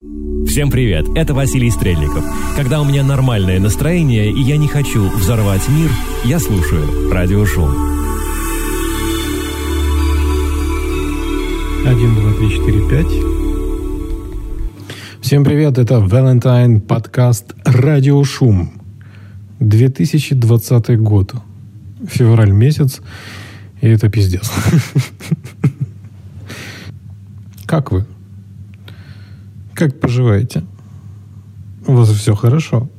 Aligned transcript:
Всем 0.00 0.70
привет, 0.70 1.08
это 1.16 1.34
Василий 1.34 1.72
Стрельников. 1.72 2.24
Когда 2.54 2.80
у 2.80 2.84
меня 2.84 3.02
нормальное 3.02 3.58
настроение 3.58 4.30
и 4.30 4.40
я 4.42 4.56
не 4.56 4.68
хочу 4.68 5.10
взорвать 5.10 5.68
мир, 5.68 5.90
я 6.24 6.38
слушаю 6.38 7.10
Радио 7.10 7.44
Шум. 7.44 7.74
Один, 11.84 12.14
два, 12.14 12.32
три, 12.34 12.48
четыре, 12.48 12.88
пять. 12.88 13.10
Всем 15.20 15.42
привет, 15.42 15.78
это 15.78 15.96
Valentine 15.96 16.80
подкаст 16.80 17.56
Радио 17.64 18.22
Шум. 18.22 18.70
2020 19.58 21.00
год. 21.00 21.34
Февраль 22.06 22.52
месяц. 22.52 23.00
И 23.80 23.88
это 23.88 24.08
пиздец. 24.08 24.46
Как 27.66 27.90
вы? 27.90 28.06
Как 29.78 30.00
поживаете? 30.00 30.64
У 31.86 31.92
вас 31.92 32.08
все 32.08 32.34
хорошо? 32.34 32.90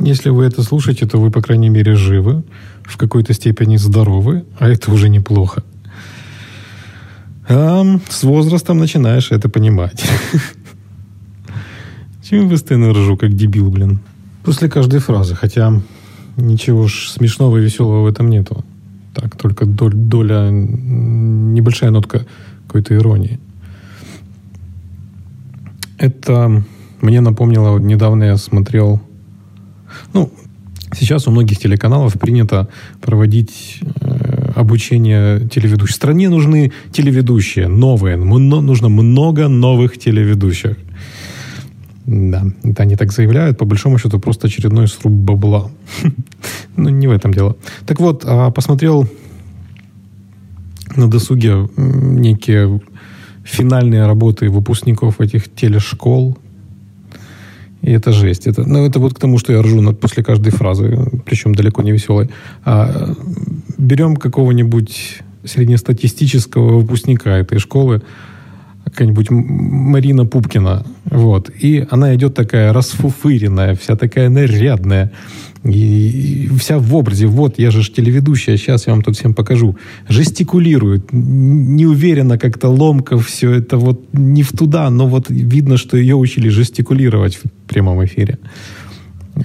Если 0.00 0.28
вы 0.28 0.44
это 0.44 0.64
слушаете, 0.64 1.06
то 1.06 1.20
вы, 1.20 1.30
по 1.30 1.40
крайней 1.40 1.68
мере, 1.68 1.94
живы, 1.94 2.42
в 2.82 2.96
какой-то 2.96 3.32
степени 3.32 3.76
здоровы, 3.76 4.44
а 4.58 4.68
это 4.68 4.92
уже 4.92 5.08
неплохо. 5.08 5.62
А 7.48 7.84
с 8.08 8.24
возрастом 8.24 8.78
начинаешь 8.78 9.30
это 9.30 9.48
понимать. 9.48 10.04
Чем 12.28 12.50
постоянно 12.50 12.92
ржу, 12.92 13.16
как 13.16 13.34
дебил, 13.34 13.70
блин? 13.70 14.00
После 14.42 14.68
каждой 14.68 14.98
фразы, 14.98 15.36
хотя 15.36 15.80
ничего 16.36 16.88
ж 16.88 17.08
смешного 17.08 17.58
и 17.58 17.62
веселого 17.62 18.02
в 18.02 18.06
этом 18.06 18.30
нету. 18.30 18.64
Так, 19.14 19.36
только 19.36 19.64
доля, 19.64 20.50
небольшая 20.50 21.92
нотка 21.92 22.26
какой-то 22.66 22.96
иронии. 22.96 23.38
Это 26.02 26.64
мне 27.00 27.20
напомнило, 27.20 27.78
недавно 27.78 28.24
я 28.24 28.36
смотрел, 28.36 29.00
ну, 30.12 30.32
сейчас 30.92 31.28
у 31.28 31.30
многих 31.30 31.60
телеканалов 31.60 32.14
принято 32.18 32.68
проводить 33.00 33.78
э, 34.00 34.50
обучение 34.56 35.48
телеведущих. 35.48 35.94
Стране 35.94 36.28
нужны 36.28 36.72
телеведущие, 36.90 37.68
новые, 37.68 38.16
мно, 38.16 38.60
нужно 38.60 38.88
много 38.88 39.46
новых 39.46 39.96
телеведущих. 39.96 40.76
Да, 42.06 42.46
это 42.64 42.82
они 42.82 42.96
так 42.96 43.12
заявляют, 43.12 43.58
по 43.58 43.64
большому 43.64 43.96
счету 43.98 44.18
просто 44.18 44.48
очередной 44.48 44.88
сруб 44.88 45.12
бабла. 45.12 45.70
Ну, 46.74 46.88
не 46.88 47.06
в 47.06 47.12
этом 47.12 47.32
дело. 47.32 47.54
Так 47.86 48.00
вот, 48.00 48.24
а, 48.26 48.50
посмотрел 48.50 49.06
на 50.96 51.08
досуге 51.08 51.68
некие 51.76 52.80
финальные 53.44 54.06
работы 54.06 54.48
выпускников 54.48 55.20
этих 55.20 55.52
телешкол. 55.52 56.36
И 57.82 57.90
это 57.90 58.12
жесть. 58.12 58.46
Это, 58.46 58.62
ну, 58.64 58.86
это 58.86 59.00
вот 59.00 59.14
к 59.14 59.18
тому, 59.18 59.38
что 59.38 59.52
я 59.52 59.62
ржу 59.62 59.80
над, 59.80 59.98
после 59.98 60.22
каждой 60.22 60.50
фразы, 60.50 60.98
причем 61.24 61.54
далеко 61.54 61.82
не 61.82 61.90
веселой. 61.90 62.30
А, 62.64 63.14
берем 63.76 64.16
какого-нибудь 64.16 65.22
среднестатистического 65.44 66.78
выпускника 66.78 67.36
этой 67.38 67.58
школы, 67.58 68.02
какая-нибудь 68.92 69.30
Марина 69.30 70.26
Пупкина, 70.26 70.84
вот, 71.06 71.50
и 71.58 71.86
она 71.90 72.14
идет 72.14 72.34
такая 72.34 72.72
расфуфыренная, 72.72 73.74
вся 73.74 73.96
такая 73.96 74.28
нарядная, 74.28 75.12
и, 75.64 76.50
вся 76.58 76.78
в 76.78 76.94
образе. 76.94 77.26
Вот, 77.26 77.58
я 77.58 77.70
же 77.70 77.90
телеведущая, 77.90 78.56
сейчас 78.56 78.86
я 78.86 78.92
вам 78.92 79.02
тут 79.02 79.16
всем 79.16 79.32
покажу. 79.32 79.76
Жестикулирует, 80.08 81.12
неуверенно 81.12 82.38
как-то 82.38 82.68
ломко 82.68 83.18
все 83.18 83.52
это 83.52 83.78
вот 83.78 84.00
не 84.12 84.42
в 84.42 84.52
туда, 84.52 84.90
но 84.90 85.06
вот 85.06 85.30
видно, 85.30 85.76
что 85.76 85.96
ее 85.96 86.16
учили 86.16 86.48
жестикулировать 86.48 87.36
в 87.36 87.48
прямом 87.68 88.04
эфире. 88.04 88.38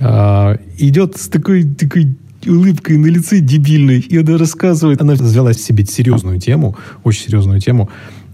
А, 0.02 0.58
идет 0.78 1.18
с 1.18 1.28
такой, 1.30 1.64
такой 1.64 2.18
улыбкой 2.46 2.98
на 2.98 3.08
лице 3.08 3.40
дебильной, 3.40 4.00
и 4.00 4.18
она 4.18 4.38
рассказывает, 4.38 5.02
она 5.02 5.14
взяла 5.14 5.54
себе 5.54 5.86
серьезную 5.86 6.40
тему, 6.40 6.78
очень 7.04 7.26
серьезную 7.26 7.60
тему, 7.60 7.90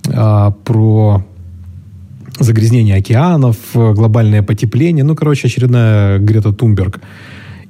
а, 0.07 0.51
про 0.51 1.25
загрязнение 2.39 2.95
океанов, 2.95 3.57
глобальное 3.73 4.41
потепление, 4.43 5.03
ну, 5.03 5.15
короче, 5.15 5.47
очередная 5.47 6.19
Грета 6.19 6.51
Тумберг. 6.51 6.99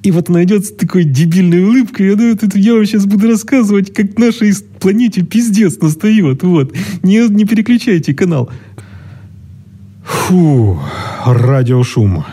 И 0.02 0.10
вот 0.10 0.28
найдется 0.28 0.74
такой 0.74 1.04
дебильной 1.04 1.64
улыбкой, 1.64 2.08
и 2.08 2.12
она, 2.12 2.24
это, 2.24 2.46
я 2.58 2.74
вам 2.74 2.84
сейчас 2.84 3.06
буду 3.06 3.26
рассказывать, 3.26 3.92
как 3.94 4.18
нашей 4.18 4.52
планете 4.78 5.22
пиздец 5.22 5.78
настает. 5.80 6.42
Вот. 6.42 6.74
Не, 7.02 7.26
не 7.28 7.46
переключайте 7.46 8.12
канал. 8.12 8.50
Фу, 10.04 10.78
радиошум. 11.24 12.24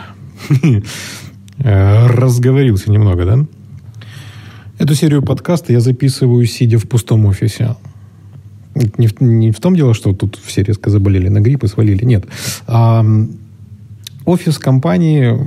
Разговорился 1.58 2.90
немного, 2.90 3.24
да? 3.24 3.46
Эту 4.82 4.96
серию 4.96 5.22
подкаста 5.22 5.72
я 5.72 5.78
записываю, 5.78 6.44
сидя 6.44 6.76
в 6.76 6.88
пустом 6.88 7.26
офисе. 7.26 7.76
Не 8.98 9.06
в, 9.06 9.20
не 9.20 9.52
в 9.52 9.60
том 9.60 9.76
дело, 9.76 9.94
что 9.94 10.12
тут 10.12 10.40
все 10.44 10.64
резко 10.64 10.90
заболели 10.90 11.28
на 11.28 11.40
грипп 11.40 11.62
и 11.62 11.68
свалили. 11.68 12.04
Нет. 12.04 12.24
А, 12.66 13.06
офис 14.24 14.58
компании 14.58 15.38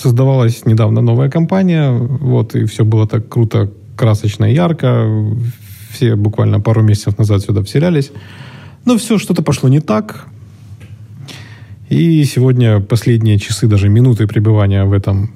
создавалась 0.00 0.66
недавно 0.66 1.00
новая 1.00 1.28
компания, 1.28 1.90
вот, 1.90 2.54
и 2.54 2.64
все 2.66 2.84
было 2.84 3.08
так 3.08 3.28
круто, 3.28 3.72
красочно 3.96 4.44
и 4.44 4.54
ярко. 4.54 5.04
Все 5.90 6.14
буквально 6.14 6.60
пару 6.60 6.84
месяцев 6.84 7.18
назад 7.18 7.42
сюда 7.42 7.64
вселялись. 7.64 8.12
Но 8.84 8.98
все 8.98 9.18
что-то 9.18 9.42
пошло 9.42 9.68
не 9.68 9.80
так. 9.80 10.28
И 11.88 12.22
сегодня 12.22 12.78
последние 12.78 13.40
часы, 13.40 13.66
даже 13.66 13.88
минуты 13.88 14.28
пребывания 14.28 14.84
в 14.84 14.92
этом 14.92 15.32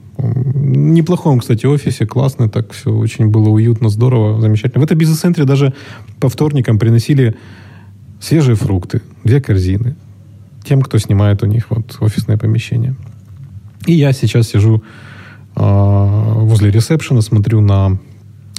неплохом, 0.55 1.41
кстати, 1.41 1.67
офисе, 1.67 2.07
классно, 2.07 2.49
так 2.49 2.73
все 2.73 2.91
очень 2.91 3.29
было 3.29 3.49
уютно, 3.49 3.89
здорово, 3.89 4.41
замечательно. 4.41 4.81
В 4.81 4.85
этом 4.85 4.99
бизнес-центре 4.99 5.45
даже 5.45 5.75
по 6.21 6.29
вторникам 6.29 6.79
приносили 6.79 7.37
свежие 8.21 8.57
фрукты, 8.57 9.03
две 9.25 9.41
корзины, 9.41 9.97
тем, 10.65 10.83
кто 10.83 10.99
снимает 10.99 11.43
у 11.43 11.47
них 11.47 11.71
вот 11.71 11.97
офисное 12.01 12.37
помещение. 12.37 12.95
И 13.87 13.95
я 13.95 14.13
сейчас 14.13 14.49
сижу 14.49 14.83
э, 15.57 15.61
возле 15.61 16.71
ресепшена, 16.71 17.23
смотрю 17.23 17.61
на 17.61 17.99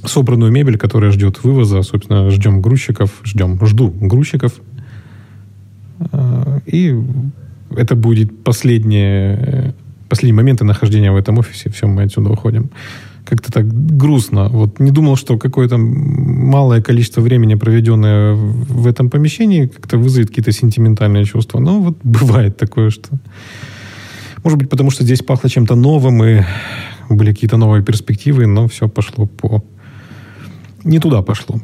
собранную 0.03 0.51
мебель, 0.51 0.77
которая 0.77 1.11
ждет 1.11 1.43
вывоза. 1.43 1.83
Собственно, 1.83 2.29
ждем 2.31 2.61
грузчиков, 2.61 3.21
ждем, 3.23 3.63
жду 3.65 3.89
грузчиков. 3.91 4.53
Э, 6.11 6.59
и 6.65 6.95
это 7.75 7.95
будет 7.95 8.43
последние, 8.43 9.73
последние 10.11 10.35
моменты 10.35 10.65
нахождения 10.65 11.11
в 11.11 11.15
этом 11.15 11.37
офисе. 11.37 11.69
Все, 11.69 11.87
мы 11.87 12.03
отсюда 12.03 12.29
уходим. 12.29 12.69
Как-то 13.25 13.49
так 13.51 13.65
грустно. 13.97 14.49
Вот 14.49 14.79
не 14.79 14.91
думал, 14.91 15.15
что 15.15 15.37
какое-то 15.37 15.77
малое 15.77 16.81
количество 16.81 17.21
времени, 17.21 17.55
проведенное 17.55 18.33
в 18.33 18.87
этом 18.87 19.09
помещении, 19.09 19.67
как-то 19.67 19.97
вызовет 19.97 20.27
какие-то 20.27 20.51
сентиментальные 20.51 21.23
чувства. 21.23 21.59
Но 21.59 21.79
вот 21.81 21.97
бывает 22.03 22.57
такое, 22.57 22.89
что 22.89 23.09
может 24.43 24.59
быть, 24.59 24.69
потому 24.69 24.91
что 24.91 25.03
здесь 25.03 25.21
пахло 25.21 25.49
чем-то 25.49 25.75
новым, 25.75 26.23
и 26.23 26.41
были 27.09 27.31
какие-то 27.31 27.57
новые 27.57 27.83
перспективы, 27.83 28.47
но 28.47 28.67
все 28.67 28.89
пошло 28.89 29.27
по... 29.27 29.63
Не 30.83 30.99
туда 30.99 31.21
пошло. 31.21 31.61